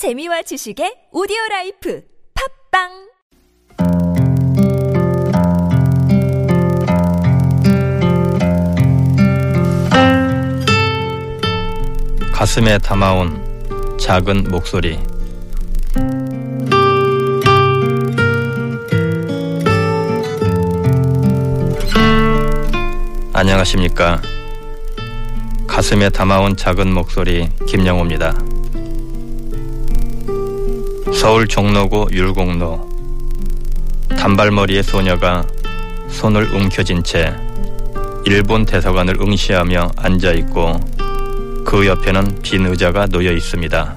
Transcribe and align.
재미와 0.00 0.40
지식의 0.40 1.12
오디오 1.12 1.36
라이프 1.50 2.02
팝빵! 2.72 3.12
가슴에 12.32 12.78
담아온 12.78 13.98
작은 14.00 14.44
목소리. 14.44 14.98
안녕하십니까? 23.34 24.22
가슴에 25.66 26.08
담아온 26.08 26.56
작은 26.56 26.90
목소리 26.94 27.50
김영호입니다 27.66 28.49
서울 31.12 31.46
종로구 31.46 32.06
율곡로 32.10 32.88
단발머리의 34.16 34.82
소녀가 34.82 35.44
손을 36.08 36.54
움켜쥔 36.54 37.02
채 37.02 37.34
일본 38.24 38.64
대사관을 38.64 39.16
응시하며 39.20 39.92
앉아 39.96 40.32
있고 40.32 40.80
그 41.64 41.86
옆에는 41.86 42.40
빈 42.42 42.66
의자가 42.66 43.06
놓여 43.06 43.32
있습니다. 43.32 43.96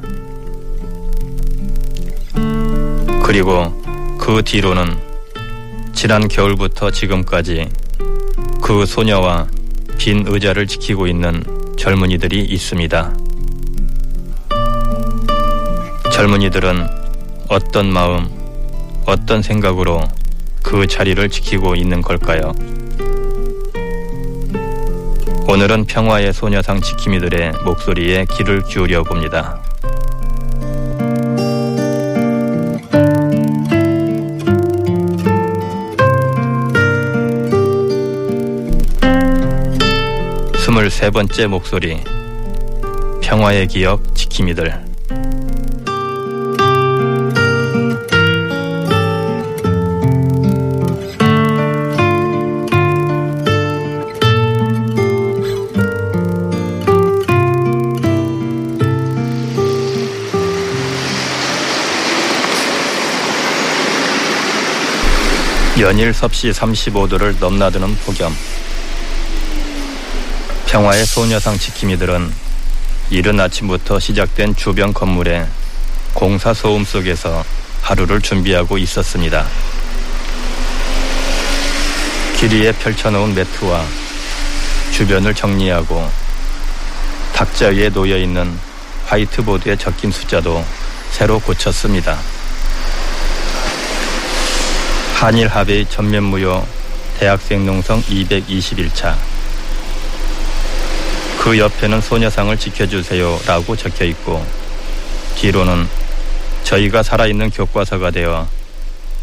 그리고 3.24 3.84
그 4.20 4.42
뒤로는 4.44 4.98
지난 5.94 6.28
겨울부터 6.28 6.92
지금까지 6.92 7.70
그 8.62 8.86
소녀와 8.86 9.48
빈 9.98 10.26
의자를 10.28 10.68
지키고 10.68 11.08
있는 11.08 11.44
젊은이들이 11.78 12.42
있습니다. 12.42 13.16
젊은이들은 16.12 17.03
어떤 17.54 17.94
마음, 17.94 18.28
어떤 19.06 19.44
생각으로 19.44 20.02
그 20.64 20.88
자리를 20.88 21.30
지키고 21.30 21.76
있는 21.76 22.02
걸까요? 22.02 22.52
오늘은 25.48 25.86
평화의 25.86 26.34
소녀상 26.34 26.82
지킴이들의 26.82 27.52
목소리에 27.64 28.26
귀를 28.32 28.64
기울여 28.64 29.04
봅니다. 29.04 29.62
스물세 40.58 41.12
번째 41.12 41.46
목소리 41.46 42.04
평화의 43.22 43.68
기억 43.68 44.16
지킴이들 44.16 44.93
연일 65.84 66.14
섭씨 66.14 66.50
35도를 66.52 67.38
넘나드는 67.40 67.98
폭염. 68.06 68.34
평화의 70.66 71.06
소녀상 71.06 71.60
지킴이들은 71.60 72.32
이른 73.10 73.38
아침부터 73.38 74.00
시작된 74.00 74.56
주변 74.56 74.94
건물의 74.94 75.46
공사 76.14 76.54
소음 76.54 76.86
속에서 76.86 77.44
하루를 77.82 78.22
준비하고 78.22 78.78
있었습니다. 78.78 79.46
길 82.38 82.62
위에 82.62 82.72
펼쳐놓은 82.72 83.36
매트와 83.36 83.84
주변을 84.94 85.34
정리하고 85.34 86.10
탁자 87.34 87.68
위에 87.68 87.90
놓여 87.90 88.18
있는 88.18 88.58
화이트보드에 89.08 89.76
적힌 89.76 90.12
숫자도 90.12 90.64
새로 91.12 91.42
고쳤습니다. 91.42 92.18
한일 95.24 95.48
합의 95.48 95.86
전면 95.86 96.26
무효 96.26 96.68
대학생 97.18 97.66
농성 97.66 98.02
221차. 98.02 99.16
그 101.40 101.58
옆에는 101.58 102.02
소녀상을 102.02 102.58
지켜주세요 102.58 103.40
라고 103.48 103.74
적혀 103.74 104.04
있고 104.04 104.46
뒤로는 105.36 105.88
저희가 106.66 107.04
살아있는 107.04 107.52
교과서가 107.52 108.12
되어 108.12 108.50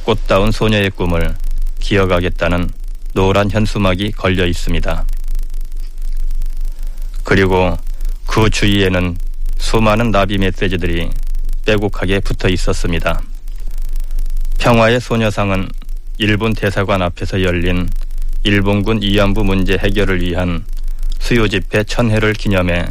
꽃다운 0.04 0.50
소녀의 0.50 0.88
꿈을 0.88 1.34
기억하겠다는 1.80 2.70
노란 3.12 3.50
현수막이 3.50 4.12
걸려 4.12 4.46
있습니다. 4.46 5.04
그리고 7.24 7.76
그 8.26 8.48
주위에는 8.48 9.18
수많은 9.58 10.12
나비 10.12 10.38
메시지들이 10.38 11.10
빼곡하게 11.66 12.20
붙어 12.20 12.48
있었습니다. 12.48 13.20
평화의 14.60 14.98
소녀상은 15.00 15.68
일본 16.22 16.52
대사관 16.52 17.00
앞에서 17.00 17.42
열린 17.42 17.88
일본군 18.44 19.00
위안부 19.00 19.42
문제 19.42 19.78
해결을 19.78 20.20
위한 20.20 20.66
수요 21.18 21.48
집회 21.48 21.82
천회를 21.82 22.34
기념해 22.34 22.84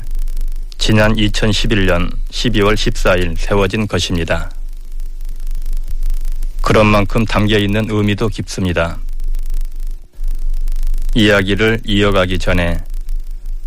지난 0.80 1.14
2011년 1.14 2.12
12월 2.32 2.74
14일 2.74 3.38
세워진 3.38 3.88
것입니다. 3.88 4.50
그런 6.64 6.88
만큼 6.88 7.24
담겨 7.24 7.60
있는 7.60 7.86
의미도 7.92 8.30
깊습니다. 8.30 8.98
이야기를 11.14 11.82
이어가기 11.86 12.40
전에 12.40 12.80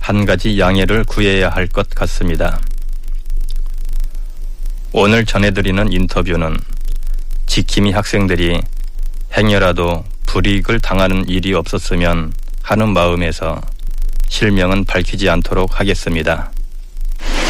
한 0.01 0.25
가지 0.25 0.59
양해를 0.59 1.05
구해야 1.05 1.51
할 1.51 1.69
것 1.69 1.89
같습니다. 1.91 2.61
오늘 4.91 5.25
전해드리는 5.25 5.93
인터뷰는 5.93 6.57
지킴이 7.47 7.93
학생들이 7.93 8.61
행여라도 9.37 10.05
불이익을 10.27 10.81
당하는 10.81 11.27
일이 11.29 11.55
없었으면 11.55 12.33
하는 12.63 12.89
마음에서 12.91 13.61
실명은 14.29 14.85
밝히지 14.85 15.29
않도록 15.29 15.81
하겠습니다. 15.81 16.51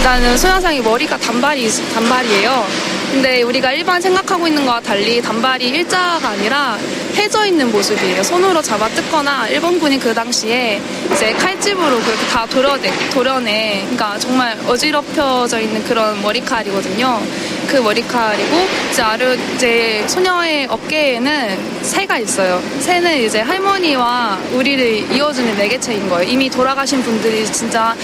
나는 0.03 0.37
소녀상이 0.37 0.81
머리가 0.81 1.17
단발이 1.17 1.71
단발이에요. 1.95 2.67
근데 3.13 3.43
우리가 3.43 3.73
일반 3.73 4.01
생각하고 4.01 4.49
있는 4.49 4.67
거와 4.67 4.81
달리 4.81 5.23
단발이 5.23 5.69
일자가 5.69 6.31
아니라 6.31 6.77
해져 7.15 7.47
있는 7.47 7.71
모습이에요. 7.71 8.23
손으로 8.25 8.61
잡아 8.63 8.89
뜯거나 8.89 9.47
일본군이 9.49 10.01
그 10.01 10.13
당시에 10.13 10.81
이제 11.13 11.33
칼집으로 11.35 12.01
그렇게 12.01 12.27
다 12.27 12.45
도려내, 12.47 12.91
도려내. 13.11 13.81
그러니까 13.83 14.19
정말 14.19 14.59
어지럽혀져 14.67 15.61
있는 15.61 15.85
그런 15.85 16.21
머리칼이거든요. 16.21 17.23
그 17.69 17.77
머리칼이고 17.77 18.69
이제 18.91 19.03
아르 19.03 19.37
이제 19.55 20.05
소녀의 20.09 20.67
어깨에는 20.69 21.83
새가 21.83 22.19
있어요. 22.19 22.61
새는 22.81 23.23
이제 23.23 23.41
할머니와 23.41 24.41
우리를 24.53 25.13
이어주는 25.15 25.57
매개체인 25.57 26.09
거예요. 26.09 26.29
이미 26.29 26.51
돌아가신 26.51 27.03
분들이 27.03 27.47
진짜 27.47 27.95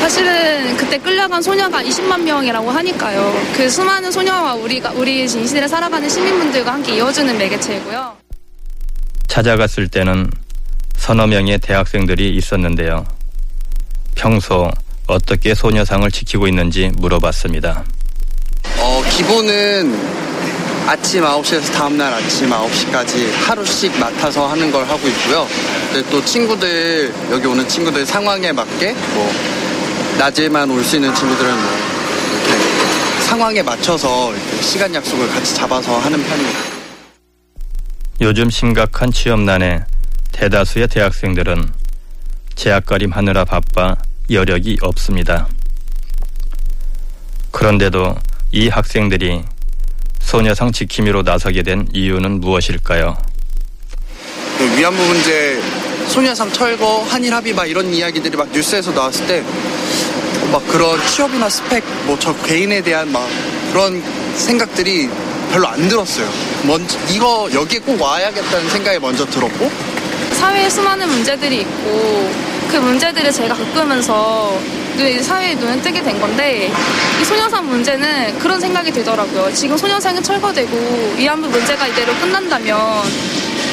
사실은 0.00 0.76
그때 0.76 0.98
끌려간 0.98 1.42
소녀가 1.42 1.82
20만 1.82 2.22
명이라고 2.22 2.70
하니까요. 2.70 3.34
그 3.56 3.68
수많은 3.68 4.10
소녀와 4.10 4.54
우리가 4.54 4.92
우리 4.92 5.24
이 5.24 5.28
시대를 5.28 5.68
살아가는 5.68 6.08
시민분들과 6.08 6.74
함께 6.74 6.96
이어주는 6.96 7.36
매개체이고요. 7.36 8.16
찾아갔을 9.26 9.88
때는 9.88 10.30
서너 10.96 11.26
명의 11.26 11.58
대학생들이 11.58 12.34
있었는데요. 12.36 13.06
평소 14.14 14.70
어떻게 15.06 15.54
소녀상을 15.54 16.10
지키고 16.10 16.48
있는지 16.48 16.90
물어봤습니다. 16.96 17.84
어, 18.78 19.02
기본은 19.10 19.94
아침 20.88 21.22
9시에서 21.22 21.72
다음날 21.72 22.12
아침 22.14 22.48
9시까지 22.48 23.30
하루씩 23.46 23.98
맡아서 23.98 24.46
하는 24.46 24.72
걸 24.72 24.84
하고 24.86 25.06
있고요. 25.08 25.46
근데 25.92 26.08
또 26.10 26.24
친구들, 26.24 27.12
여기 27.30 27.46
오는 27.46 27.68
친구들 27.68 28.06
상황에 28.06 28.52
맞게 28.52 28.94
뭐, 29.14 29.30
낮에만 30.18 30.70
올 30.70 30.82
수 30.82 30.96
있는 30.96 31.14
친구들은 31.14 31.54
뭐, 31.54 31.70
이렇게 32.46 33.22
상황에 33.22 33.62
맞춰서 33.62 34.32
이렇게 34.34 34.62
시간 34.62 34.94
약속을 34.94 35.28
같이 35.28 35.54
잡아서 35.54 35.98
하는 35.98 36.22
편입니다. 36.22 36.58
요즘 38.20 38.50
심각한 38.50 39.12
취업난에 39.12 39.84
대다수의 40.32 40.88
대학생들은 40.88 41.72
재학가림 42.56 43.12
하느라 43.12 43.44
바빠 43.44 43.94
여력이 44.30 44.78
없습니다. 44.82 45.46
그런데도 47.52 48.16
이 48.50 48.68
학생들이 48.68 49.42
소녀상 50.20 50.72
지킴이로 50.72 51.22
나서게 51.22 51.62
된 51.62 51.88
이유는 51.92 52.40
무엇일까요? 52.40 53.16
그 54.58 54.76
위안부 54.76 55.00
문제, 55.00 55.60
소녀상 56.08 56.50
철거, 56.52 57.04
한일 57.08 57.32
합의 57.34 57.52
막 57.52 57.66
이런 57.66 57.92
이야기들이 57.92 58.36
막 58.36 58.48
뉴스에서 58.52 58.92
나왔을 58.92 59.26
때 59.26 59.44
막 60.50 60.66
그런 60.68 60.98
취업이나 61.08 61.46
스펙, 61.50 61.84
뭐 62.06 62.16
저 62.18 62.34
개인에 62.42 62.80
대한 62.80 63.12
막 63.12 63.28
그런 63.70 64.02
생각들이 64.34 65.10
별로 65.52 65.68
안 65.68 65.88
들었어요. 65.90 66.26
먼저 66.62 66.96
이거 67.10 67.46
여기에 67.52 67.80
꼭 67.80 68.00
와야겠다는 68.00 68.70
생각이 68.70 68.98
먼저 68.98 69.26
들었고 69.26 69.70
사회에 70.40 70.70
수많은 70.70 71.06
문제들이 71.06 71.60
있고 71.60 72.30
그 72.70 72.76
문제들을 72.78 73.30
제가 73.30 73.54
겪으면서 73.54 74.58
눈- 74.96 75.22
사회에 75.22 75.54
눈을 75.56 75.82
뜨게 75.82 76.02
된 76.02 76.18
건데 76.18 76.70
이 77.20 77.24
소녀상 77.26 77.66
문제는 77.68 78.38
그런 78.38 78.58
생각이 78.58 78.90
들더라고요. 78.90 79.52
지금 79.52 79.76
소녀상이 79.76 80.22
철거되고 80.22 81.14
위안부 81.18 81.46
문제가 81.48 81.86
이대로 81.88 82.14
끝난다면 82.14 83.02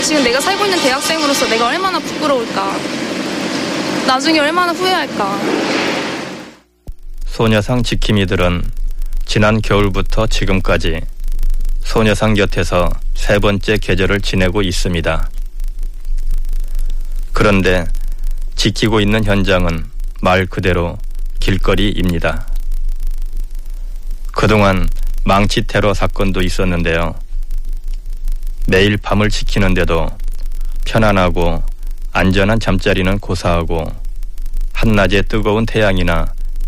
지금 0.03 0.23
내가 0.23 0.39
살고 0.39 0.65
있는 0.65 0.79
대학생으로서 0.81 1.47
내가 1.47 1.67
얼마나 1.67 1.99
부끄러울까. 1.99 2.77
나중에 4.07 4.39
얼마나 4.39 4.71
후회할까. 4.71 5.39
소녀상 7.25 7.83
지킴이들은 7.83 8.63
지난 9.25 9.61
겨울부터 9.61 10.27
지금까지 10.27 11.01
소녀상 11.83 12.33
곁에서 12.33 12.89
세 13.15 13.39
번째 13.39 13.77
계절을 13.77 14.21
지내고 14.21 14.61
있습니다. 14.61 15.29
그런데 17.33 17.85
지키고 18.55 19.01
있는 19.01 19.23
현장은 19.25 19.85
말 20.21 20.45
그대로 20.45 20.97
길거리입니다. 21.39 22.47
그동안 24.31 24.87
망치 25.23 25.65
테러 25.65 25.93
사건도 25.93 26.41
있었는데요. 26.41 27.15
매일 28.67 28.97
밤을 28.97 29.29
지키는데도 29.29 30.09
편안하고 30.85 31.61
안전한 32.11 32.59
잠자리는 32.59 33.19
고사하고 33.19 33.85
한낮의 34.73 35.23
뜨거운 35.29 35.65
태양이나 35.65 36.25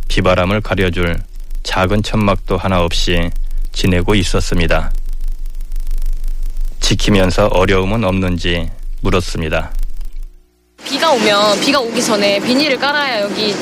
비바람을 0.08 0.62
가려줄 0.62 1.18
작은 1.64 2.04
천막도 2.04 2.58
하나 2.58 2.82
없이 2.82 3.30
지내고 3.72 4.16
있었습니다. 4.16 4.92
지키면서 6.80 7.48
어려움은 7.48 8.04
없는지 8.04 8.70
물었습니다. 9.02 9.72
비가 10.86 11.12
오면 11.12 11.60
비가 11.62 11.80
오기 11.80 12.02
전에 12.02 12.40
비닐을 12.40 12.78
깔아야 12.78 13.22
여기 13.22 13.56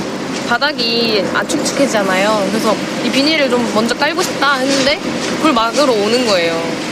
바닥이 0.48 1.24
안 1.34 1.48
축축해지잖아요. 1.48 2.48
그래서 2.50 2.76
이 3.04 3.10
비닐을 3.10 3.50
좀 3.50 3.74
먼저 3.74 3.96
깔고 3.96 4.22
싶다 4.22 4.56
했는데 4.58 5.00
그걸 5.38 5.54
막으러 5.54 5.92
오는 5.92 6.28
거예요. 6.28 6.85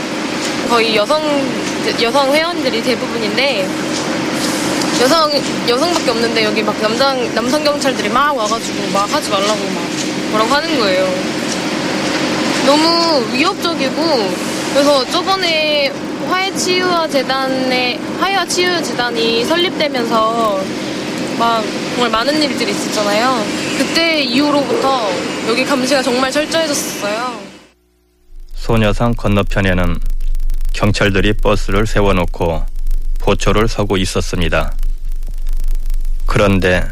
거의 0.74 0.96
여성 0.96 1.22
여성 2.02 2.34
회원들이 2.34 2.82
대부분인데 2.82 3.70
여성 5.02 5.32
여성밖에 5.70 6.10
없는데 6.10 6.46
여기 6.46 6.64
막 6.64 6.76
남성 6.82 7.36
남성 7.36 7.64
경찰들이 7.64 8.10
막 8.10 8.36
와가지고 8.36 8.90
막 8.92 9.02
하지 9.14 9.30
말라고 9.30 9.60
막 9.70 9.84
뭐라고 10.32 10.52
하는 10.56 10.80
거예요. 10.80 11.08
너무 12.66 13.24
위협적이고 13.34 14.32
그래서 14.74 15.06
저번에 15.12 15.92
화해치유와 16.28 17.08
재단의 17.08 18.00
화해와 18.20 18.48
치유 18.48 18.82
재단이 18.82 19.46
설립되면서 19.46 20.60
막 21.38 21.64
정말 21.94 22.10
많은 22.10 22.42
일들이 22.42 22.72
있었잖아요. 22.72 23.46
그때 23.78 24.24
이후로부터 24.24 25.08
여기 25.50 25.64
감시가 25.66 26.02
정말 26.02 26.32
철저해졌어요. 26.32 27.40
소녀상 28.56 29.14
건너편에는 29.14 30.14
경찰들이 30.74 31.34
버스를 31.34 31.86
세워놓고 31.88 32.66
보초를 33.20 33.68
서고 33.68 33.96
있었습니다. 33.98 34.76
그런데 36.26 36.84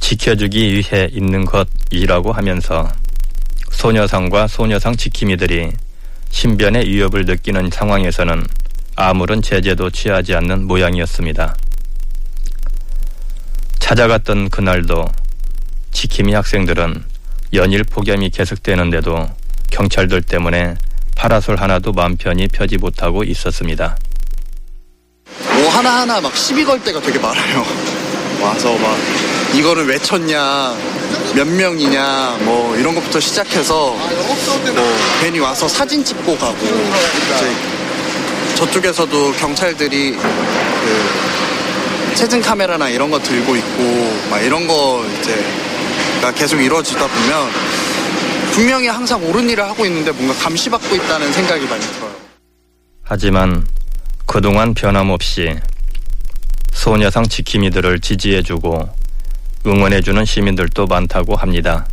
지켜주기 0.00 0.74
위해 0.74 1.08
있는 1.12 1.44
것이라고 1.44 2.32
하면서 2.32 2.90
소녀상과 3.70 4.48
소녀상 4.48 4.96
지킴이들이 4.96 5.70
신변의 6.30 6.88
위협을 6.88 7.26
느끼는 7.26 7.70
상황에서는 7.70 8.44
아무런 8.96 9.42
제재도 9.42 9.90
취하지 9.90 10.34
않는 10.34 10.66
모양이었습니다. 10.66 11.56
찾아갔던 13.78 14.48
그날도 14.48 15.04
지킴이 15.92 16.32
학생들은 16.32 17.04
연일 17.52 17.84
폭염이 17.84 18.30
계속되는데도 18.30 19.28
경찰들 19.70 20.22
때문에 20.22 20.74
파라솔 21.24 21.56
하나도 21.56 21.92
마음 21.92 22.18
편히 22.18 22.46
펴지 22.46 22.76
못하고 22.76 23.24
있었습니다. 23.24 23.96
뭐 25.54 25.70
하나하나 25.70 26.20
막 26.20 26.36
시비 26.36 26.66
걸 26.66 26.78
때가 26.84 27.00
되게 27.00 27.18
많아요. 27.18 27.64
와서 28.42 28.76
막 28.76 28.94
이거는 29.54 29.86
왜 29.86 29.98
쳤냐, 29.98 30.76
몇 31.34 31.48
명이냐, 31.48 32.40
뭐 32.40 32.76
이런 32.76 32.94
것부터 32.94 33.20
시작해서 33.20 33.96
뭐 34.74 34.98
괜히 35.22 35.38
와서 35.38 35.66
사진 35.66 36.04
찍고 36.04 36.36
가고 36.36 36.58
이제 36.58 37.50
저쪽에서도 38.56 39.32
경찰들이 39.32 40.12
그 40.12 42.14
체증 42.16 42.42
카메라나 42.42 42.90
이런 42.90 43.10
거 43.10 43.18
들고 43.18 43.56
있고 43.56 44.14
막 44.28 44.40
이런 44.40 44.66
거 44.66 45.02
이제가 45.22 46.32
계속 46.34 46.60
이루어지다 46.60 47.06
보면 47.06 47.83
분명히 48.54 48.86
항상 48.88 49.22
옳은 49.24 49.50
일을 49.50 49.64
하고 49.64 49.84
있는데 49.86 50.12
뭔가 50.12 50.32
감시받고 50.34 50.94
있다는 50.94 51.32
생각이 51.32 51.66
많이 51.66 51.82
들어요. 51.84 52.14
하지만 53.02 53.66
그동안 54.26 54.72
변함없이 54.74 55.54
소녀상 56.72 57.26
지킴이들을 57.28 58.00
지지해주고 58.00 58.88
응원해주는 59.66 60.24
시민들도 60.24 60.86
많다고 60.86 61.34
합니다. 61.36 61.86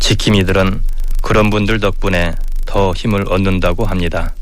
지킴이들은 0.00 0.82
그런 1.22 1.50
분들 1.50 1.78
덕분에 1.78 2.34
더 2.66 2.92
힘을 2.92 3.26
얻는다고 3.30 3.84
합니다. 3.84 4.34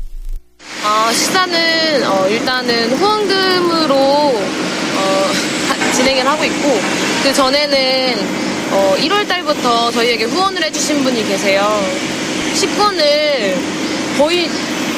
아, 0.83 1.11
식사는 1.13 2.07
어, 2.09 2.27
일단은 2.27 2.91
후원금으로 2.97 3.95
어, 3.95 5.31
하- 5.67 5.91
진행을 5.93 6.25
하고 6.25 6.43
있고 6.45 6.79
그 7.23 7.33
전에는 7.33 8.48
어, 8.71 8.95
1월 8.99 9.27
달부터 9.27 9.91
저희에게 9.91 10.25
후원을 10.25 10.63
해주신 10.63 11.03
분이 11.03 11.27
계세요. 11.27 11.83
식권을 12.53 13.57
거의 14.17 14.49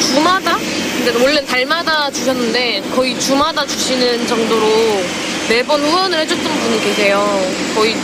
주마다 0.02 0.58
근데 0.58 1.24
원래 1.24 1.46
달마다 1.46 2.12
주셨는데 2.12 2.84
거의 2.94 3.18
주마다 3.20 3.66
주시는 3.66 4.28
정도로 4.28 5.04
매번 5.48 5.82
후원을 5.82 6.20
해줬던 6.20 6.44
분이 6.44 6.82
계세요. 6.82 7.26
거의 7.74 7.96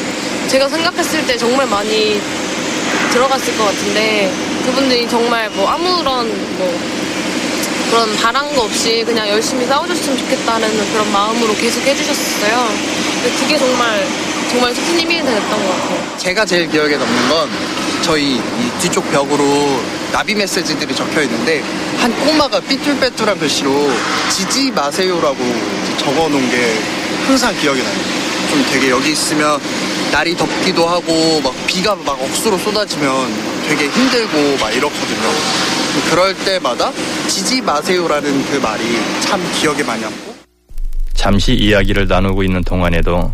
제가 0.47 0.69
생각했을 0.69 1.27
때 1.27 1.37
정말 1.37 1.67
많이 1.67 2.19
들어갔을 3.11 3.57
것 3.57 3.65
같은데 3.65 4.31
그분들이 4.65 5.07
정말 5.09 5.49
뭐 5.49 5.67
아무런 5.67 6.27
뭐 6.57 6.79
그런 7.89 8.15
바람거 8.15 8.63
없이 8.63 9.03
그냥 9.05 9.27
열심히 9.29 9.65
싸워줬으면 9.65 10.17
좋겠다는 10.17 10.91
그런 10.93 11.11
마음으로 11.11 11.53
계속 11.55 11.81
해주셨어요. 11.81 12.69
근데 13.21 13.37
그게 13.37 13.57
정말 13.57 14.07
정말 14.49 14.73
큰 14.73 14.83
힘이 14.99 15.15
됐던 15.17 15.49
것 15.49 15.69
같아요. 15.69 16.17
제가 16.17 16.45
제일 16.45 16.69
기억에 16.69 16.97
남는 16.97 17.29
건 17.29 17.49
저희 18.01 18.35
이 18.35 18.71
뒤쪽 18.79 19.09
벽으로 19.11 19.81
나비 20.11 20.33
메시지들이 20.35 20.95
적혀 20.95 21.21
있는데 21.23 21.61
한 21.97 22.13
꼬마가 22.25 22.59
삐뚤빼뚤한 22.61 23.37
글씨로 23.39 23.91
지지 24.29 24.71
마세요라고 24.71 25.37
적어 25.97 26.29
놓은 26.29 26.49
게 26.49 26.73
항상 27.25 27.53
기억이 27.59 27.81
나요. 27.81 27.93
좀 28.49 28.65
되게 28.71 28.89
여기 28.89 29.11
있으면 29.11 29.59
날이 30.11 30.35
덥기도 30.37 30.87
하고 30.87 31.41
막 31.43 31.53
비가 31.67 31.95
막 31.95 32.21
억수로 32.21 32.57
쏟아지면 32.57 33.57
되게 33.67 33.89
힘들고 33.89 34.57
막 34.57 34.73
이렇거든요. 34.73 35.29
그럴 36.09 36.33
때마다 36.45 36.91
지지 37.27 37.59
마세요라는 37.61 38.45
그 38.45 38.57
말이 38.57 38.83
참 39.19 39.41
기억에 39.59 39.83
많이 39.83 40.01
남고 40.01 40.35
잠시 41.13 41.53
이야기를 41.53 42.07
나누고 42.07 42.43
있는 42.43 42.63
동안에도 42.63 43.31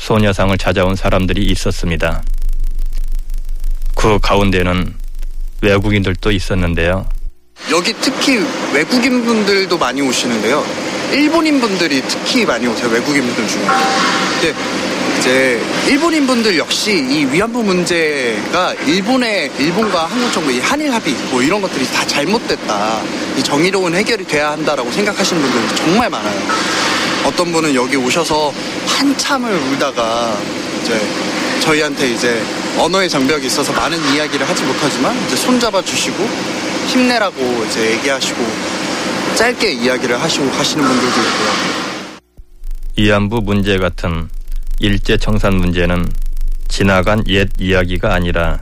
소녀상을 0.00 0.56
찾아온 0.56 0.96
사람들이 0.96 1.44
있었습니다. 1.44 2.22
그 3.94 4.18
가운데는 4.18 4.94
외국인들도 5.60 6.30
있었는데요. 6.32 7.06
여기 7.70 7.92
특히 8.00 8.42
외국인 8.72 9.22
분들도 9.24 9.76
많이 9.76 10.00
오시는데요. 10.00 10.64
일본인 11.12 11.60
분들이 11.60 12.02
특히 12.08 12.46
많이 12.46 12.66
오세요. 12.66 12.88
외국인 12.88 13.22
분들 13.26 13.46
중에. 13.46 13.62
근데 14.40 14.54
이제 15.18 15.62
일본인 15.86 16.26
분들 16.26 16.56
역시 16.56 16.92
이 16.92 17.26
위안부 17.26 17.62
문제가 17.62 18.72
일본의 18.86 19.50
일본과 19.58 20.06
한국 20.06 20.32
정부 20.32 20.50
이 20.50 20.60
한일 20.60 20.94
합의 20.94 21.12
뭐 21.30 21.42
이런 21.42 21.60
것들이 21.60 21.86
다 21.92 22.06
잘못됐다. 22.06 23.02
이 23.36 23.42
정의로운 23.42 23.94
해결이 23.94 24.24
돼야 24.24 24.52
한다라고 24.52 24.90
생각하시는 24.90 25.42
분들이 25.42 25.76
정말 25.76 26.08
많아요. 26.08 26.40
어떤 27.26 27.52
분은 27.52 27.74
여기 27.74 27.96
오셔서 27.96 28.52
한참을 28.98 29.52
울다가 29.52 30.36
이제 30.80 31.00
저희한테 31.60 32.12
이제 32.12 32.42
언어의 32.78 33.08
장벽이 33.08 33.46
있어서 33.46 33.72
많은 33.72 33.98
이야기를 34.14 34.48
하지 34.48 34.62
못하지만 34.64 35.16
이제 35.26 35.36
손잡아 35.36 35.82
주시고 35.82 36.24
힘내라고 36.88 37.64
이제 37.66 37.92
얘기하시고 37.92 38.46
짧게 39.36 39.72
이야기를 39.72 40.20
하시고 40.20 40.50
가시는 40.50 40.84
분들도 40.84 41.20
있고요. 41.20 42.20
위안부 42.96 43.40
문제 43.42 43.78
같은 43.78 44.28
일제 44.78 45.16
청산 45.16 45.56
문제는 45.56 46.10
지나간 46.68 47.22
옛 47.28 47.48
이야기가 47.58 48.12
아니라 48.14 48.60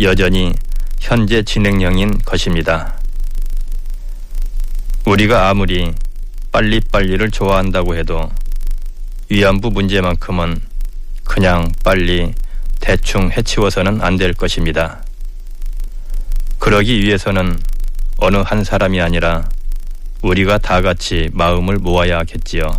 여전히 0.00 0.52
현재 1.00 1.42
진행형인 1.42 2.18
것입니다. 2.24 2.96
우리가 5.04 5.48
아무리 5.48 5.92
빨리빨리를 6.52 7.30
좋아한다고 7.30 7.96
해도 7.96 8.30
위안부 9.32 9.70
문제만큼은 9.70 10.60
그냥 11.24 11.72
빨리 11.82 12.34
대충 12.80 13.30
해치워서는 13.30 14.02
안 14.02 14.18
될 14.18 14.34
것입니다. 14.34 15.02
그러기 16.58 17.00
위해서는 17.00 17.58
어느 18.18 18.36
한 18.36 18.62
사람이 18.62 19.00
아니라 19.00 19.48
우리가 20.20 20.58
다 20.58 20.82
같이 20.82 21.30
마음을 21.32 21.76
모아야겠지요. 21.78 22.76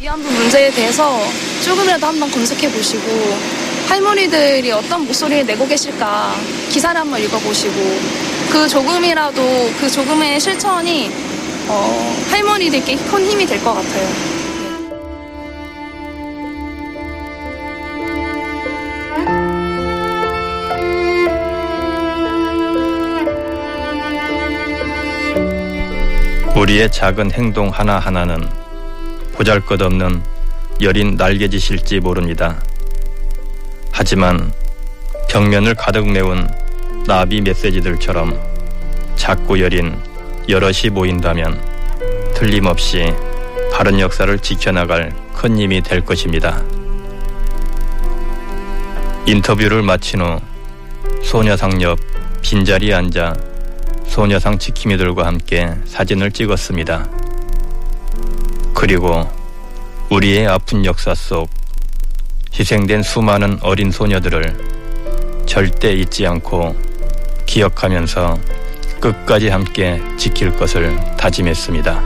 위안부 0.00 0.30
문제에 0.32 0.70
대해서 0.70 1.20
조금이라도 1.62 2.06
한번 2.06 2.30
검색해 2.30 2.72
보시고 2.72 3.36
할머니들이 3.86 4.72
어떤 4.72 5.04
목소리를 5.04 5.44
내고 5.44 5.68
계실까 5.68 6.34
기사를 6.70 6.98
한번 6.98 7.20
읽어보시고 7.20 7.74
그 8.50 8.66
조금이라도 8.66 9.70
그 9.78 9.90
조금의 9.90 10.40
실천이 10.40 11.10
어, 11.68 12.16
할머니들께 12.30 12.96
큰 12.96 13.26
힘이 13.26 13.44
될 13.44 13.62
것 13.62 13.74
같아요. 13.74 14.45
우리의 26.56 26.90
작은 26.90 27.32
행동 27.32 27.68
하나하나는 27.68 28.48
보잘것없는 29.34 30.22
여린 30.80 31.14
날개짓일지 31.14 32.00
모릅니다. 32.00 32.58
하지만 33.92 34.50
벽면을 35.28 35.74
가득 35.74 36.10
메운 36.10 36.48
나비 37.06 37.42
메시지들처럼 37.42 38.40
작고 39.16 39.60
여린 39.60 40.00
여럿이 40.48 40.88
모인다면 40.90 41.60
틀림없이 42.34 43.12
바른 43.70 44.00
역사를 44.00 44.38
지켜나갈 44.38 45.14
큰 45.34 45.58
힘이 45.58 45.82
될 45.82 46.00
것입니다. 46.00 46.62
인터뷰를 49.26 49.82
마친 49.82 50.22
후 50.22 50.40
소녀상 51.22 51.82
옆 51.82 51.98
빈자리에 52.40 52.94
앉아 52.94 53.45
소녀상 54.16 54.58
지킴이들과 54.58 55.26
함께 55.26 55.70
사진을 55.84 56.32
찍었습니다. 56.32 57.06
그리고 58.72 59.30
우리의 60.08 60.46
아픈 60.46 60.86
역사 60.86 61.14
속 61.14 61.50
희생된 62.58 63.02
수많은 63.02 63.58
어린 63.60 63.90
소녀들을 63.90 65.44
절대 65.44 65.92
잊지 65.92 66.26
않고 66.26 66.74
기억하면서 67.44 68.38
끝까지 69.00 69.50
함께 69.50 70.00
지킬 70.16 70.56
것을 70.56 70.98
다짐했습니다. 71.18 72.02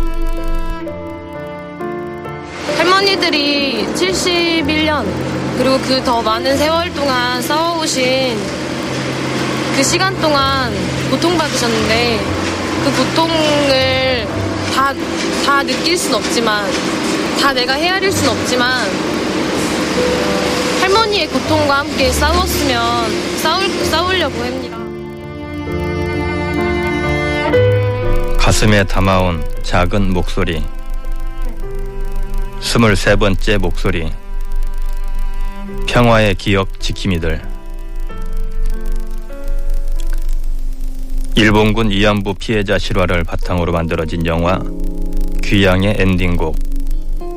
할머니들이 2.76 3.86
71년 3.94 5.06
그리고 5.56 5.78
그 5.78 6.02
더 6.02 6.20
많은 6.20 6.56
세월 6.56 6.92
동안 6.92 7.40
싸워오신 7.40 8.59
그 9.80 9.84
시간 9.84 10.14
동안 10.20 10.70
고통받으셨는데 11.10 12.20
그 12.84 12.96
고통을 12.98 14.28
다, 14.74 14.92
다 15.42 15.62
느낄 15.62 15.96
순 15.96 16.14
없지만 16.14 16.70
다 17.40 17.54
내가 17.54 17.72
헤아릴 17.72 18.12
순 18.12 18.28
없지만 18.28 18.86
할머니의 20.82 21.28
고통과 21.28 21.78
함께 21.78 22.12
싸웠으면 22.12 23.38
싸울, 23.38 23.70
싸우려고 23.86 24.44
합니다. 24.44 24.76
가슴에 28.36 28.84
담아온 28.84 29.42
작은 29.62 30.12
목소리. 30.12 30.62
스물세 32.60 33.16
번째 33.16 33.56
목소리. 33.56 34.12
평화의 35.86 36.34
기억 36.34 36.68
지킴이들. 36.78 37.59
일본군 41.36 41.90
위안부 41.90 42.34
피해자 42.34 42.78
실화를 42.78 43.24
바탕으로 43.24 43.72
만들어진 43.72 44.26
영화 44.26 44.60
귀향의 45.42 45.94
엔딩곡 45.98 46.56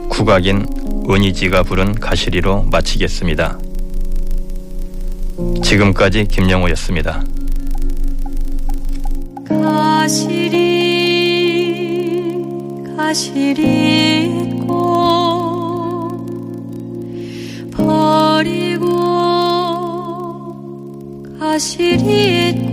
국악인 0.09 0.65
은희지가 1.09 1.63
부른 1.63 1.95
가시리로 1.95 2.63
마치겠습니다. 2.71 3.57
지금까지 5.63 6.25
김영호였습니다. 6.25 7.23
가시리 9.47 10.63
가시리 12.95 14.59
꽃 14.67 14.73
버리고 17.71 18.87
가시리 21.39 22.72